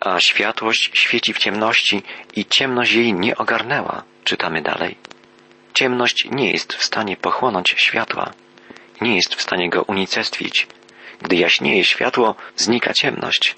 A 0.00 0.20
światłość 0.20 0.90
świeci 0.94 1.34
w 1.34 1.38
ciemności 1.38 2.02
i 2.36 2.46
ciemność 2.46 2.92
jej 2.92 3.14
nie 3.14 3.36
ogarnęła, 3.36 4.02
czytamy 4.24 4.62
dalej. 4.62 4.96
Ciemność 5.74 6.28
nie 6.30 6.50
jest 6.50 6.72
w 6.72 6.84
stanie 6.84 7.16
pochłonąć 7.16 7.74
światła, 7.76 8.32
nie 9.00 9.16
jest 9.16 9.34
w 9.34 9.42
stanie 9.42 9.70
go 9.70 9.82
unicestwić. 9.82 10.66
Gdy 11.22 11.36
jaśnieje 11.36 11.84
światło, 11.84 12.34
znika 12.56 12.92
ciemność. 12.94 13.54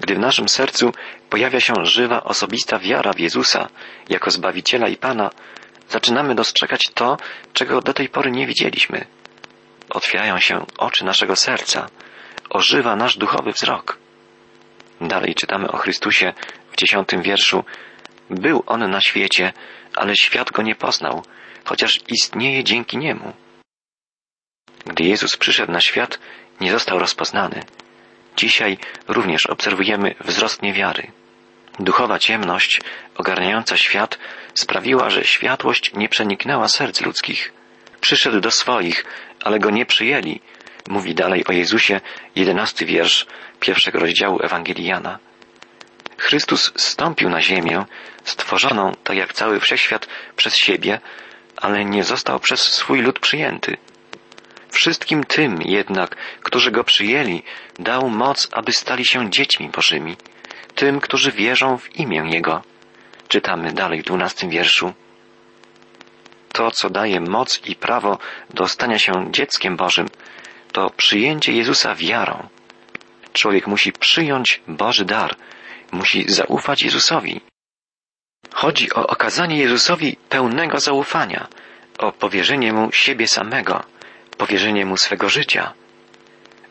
Gdy 0.00 0.14
w 0.14 0.18
naszym 0.18 0.48
sercu 0.48 0.92
pojawia 1.30 1.60
się 1.60 1.74
żywa, 1.82 2.24
osobista 2.24 2.78
wiara 2.78 3.12
w 3.12 3.20
Jezusa 3.20 3.68
jako 4.08 4.30
Zbawiciela 4.30 4.88
i 4.88 4.96
Pana, 4.96 5.30
zaczynamy 5.88 6.34
dostrzegać 6.34 6.90
to, 6.94 7.16
czego 7.52 7.80
do 7.80 7.94
tej 7.94 8.08
pory 8.08 8.30
nie 8.30 8.46
widzieliśmy. 8.46 9.06
Otwierają 9.96 10.40
się 10.40 10.66
oczy 10.78 11.04
naszego 11.04 11.36
serca, 11.36 11.88
ożywa 12.50 12.96
nasz 12.96 13.18
duchowy 13.18 13.52
wzrok. 13.52 13.98
Dalej 15.00 15.34
czytamy 15.34 15.70
o 15.70 15.76
Chrystusie 15.76 16.32
w 16.72 16.76
dziesiątym 16.76 17.22
wierszu. 17.22 17.64
Był 18.30 18.62
on 18.66 18.90
na 18.90 19.00
świecie, 19.00 19.52
ale 19.94 20.16
świat 20.16 20.50
go 20.50 20.62
nie 20.62 20.74
poznał, 20.74 21.22
chociaż 21.64 22.00
istnieje 22.08 22.64
dzięki 22.64 22.98
niemu. 22.98 23.32
Gdy 24.86 25.04
Jezus 25.04 25.36
przyszedł 25.36 25.72
na 25.72 25.80
świat, 25.80 26.18
nie 26.60 26.72
został 26.72 26.98
rozpoznany. 26.98 27.62
Dzisiaj 28.36 28.78
również 29.08 29.46
obserwujemy 29.46 30.14
wzrost 30.20 30.62
niewiary. 30.62 31.12
Duchowa 31.78 32.18
ciemność 32.18 32.80
ogarniająca 33.16 33.76
świat 33.76 34.18
sprawiła, 34.54 35.10
że 35.10 35.24
światłość 35.24 35.92
nie 35.94 36.08
przeniknęła 36.08 36.68
serc 36.68 37.00
ludzkich. 37.00 37.52
Przyszedł 38.00 38.40
do 38.40 38.50
swoich, 38.50 39.04
ale 39.46 39.58
go 39.58 39.70
nie 39.70 39.86
przyjęli, 39.86 40.40
mówi 40.88 41.14
dalej 41.14 41.44
o 41.46 41.52
Jezusie 41.52 42.00
jedenasty 42.36 42.86
wiersz 42.86 43.26
pierwszego 43.60 43.98
rozdziału 43.98 44.38
Ewangelii 44.42 44.86
Jana. 44.86 45.18
Chrystus 46.18 46.72
stąpił 46.76 47.28
na 47.30 47.42
ziemię, 47.42 47.84
stworzoną, 48.24 48.92
tak 49.04 49.16
jak 49.16 49.32
cały 49.32 49.60
wszechświat, 49.60 50.08
przez 50.36 50.56
siebie, 50.56 51.00
ale 51.56 51.84
nie 51.84 52.04
został 52.04 52.40
przez 52.40 52.62
swój 52.62 53.02
lud 53.02 53.18
przyjęty. 53.18 53.76
Wszystkim 54.70 55.24
tym 55.24 55.62
jednak, 55.62 56.16
którzy 56.42 56.70
go 56.70 56.84
przyjęli, 56.84 57.42
dał 57.78 58.10
moc, 58.10 58.48
aby 58.52 58.72
stali 58.72 59.04
się 59.04 59.30
dziećmi 59.30 59.68
Bożymi, 59.68 60.16
tym, 60.74 61.00
którzy 61.00 61.32
wierzą 61.32 61.78
w 61.78 61.96
imię 61.96 62.22
Jego. 62.32 62.62
Czytamy 63.28 63.72
dalej 63.72 64.02
w 64.02 64.04
dwunastym 64.04 64.50
wierszu. 64.50 64.92
To, 66.56 66.70
co 66.70 66.90
daje 66.90 67.20
moc 67.20 67.60
i 67.64 67.74
prawo 67.74 68.18
do 68.50 68.68
stania 68.68 68.98
się 68.98 69.12
dzieckiem 69.30 69.76
Bożym, 69.76 70.08
to 70.72 70.90
przyjęcie 70.90 71.52
Jezusa 71.52 71.94
wiarą. 71.94 72.48
Człowiek 73.32 73.66
musi 73.66 73.92
przyjąć 73.92 74.62
Boży 74.68 75.04
dar, 75.04 75.36
musi 75.92 76.24
zaufać 76.28 76.82
Jezusowi. 76.82 77.40
Chodzi 78.54 78.92
o 78.92 79.06
okazanie 79.06 79.56
Jezusowi 79.58 80.16
pełnego 80.28 80.80
zaufania, 80.80 81.46
o 81.98 82.12
powierzenie 82.12 82.72
mu 82.72 82.92
siebie 82.92 83.28
samego, 83.28 83.84
powierzenie 84.38 84.86
mu 84.86 84.96
swego 84.96 85.28
życia. 85.28 85.72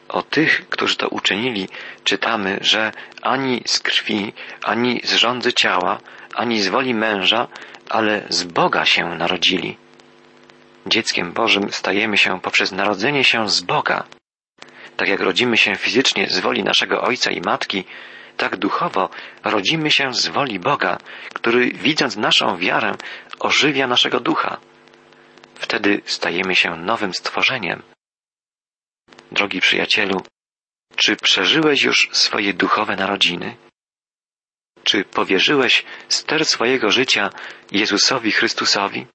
O 0.09 0.21
tych, 0.21 0.69
którzy 0.69 0.95
to 0.95 1.07
uczynili, 1.07 1.67
czytamy, 2.03 2.57
że 2.61 2.91
ani 3.21 3.61
z 3.65 3.79
krwi, 3.79 4.33
ani 4.63 5.01
z 5.03 5.13
rządzy 5.13 5.53
ciała, 5.53 5.99
ani 6.35 6.61
z 6.61 6.67
woli 6.67 6.93
męża, 6.93 7.47
ale 7.89 8.25
z 8.29 8.43
Boga 8.43 8.85
się 8.85 9.05
narodzili. 9.05 9.77
Dzieckiem 10.85 11.31
Bożym 11.31 11.71
stajemy 11.71 12.17
się 12.17 12.41
poprzez 12.41 12.71
narodzenie 12.71 13.23
się 13.23 13.49
z 13.49 13.61
Boga. 13.61 14.03
Tak 14.97 15.07
jak 15.07 15.19
rodzimy 15.19 15.57
się 15.57 15.75
fizycznie 15.75 16.27
z 16.29 16.39
woli 16.39 16.63
naszego 16.63 17.01
Ojca 17.01 17.31
i 17.31 17.41
Matki, 17.41 17.83
tak 18.37 18.57
duchowo 18.57 19.09
rodzimy 19.43 19.91
się 19.91 20.13
z 20.13 20.27
woli 20.27 20.59
Boga, 20.59 20.97
który 21.33 21.71
widząc 21.71 22.15
naszą 22.15 22.57
wiarę 22.57 22.95
ożywia 23.39 23.87
naszego 23.87 24.19
ducha. 24.19 24.57
Wtedy 25.55 26.01
stajemy 26.05 26.55
się 26.55 26.75
nowym 26.75 27.13
stworzeniem. 27.13 27.81
Drogi 29.31 29.61
przyjacielu, 29.61 30.21
czy 30.95 31.15
przeżyłeś 31.15 31.83
już 31.83 32.09
swoje 32.11 32.53
duchowe 32.53 32.95
narodziny? 32.95 33.55
Czy 34.85 35.03
powierzyłeś 35.03 35.85
ster 36.09 36.45
swojego 36.45 36.91
życia 36.91 37.29
Jezusowi 37.71 38.31
Chrystusowi? 38.31 39.07